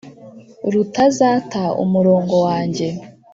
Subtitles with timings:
[0.73, 2.87] rutazata umurongo wanjye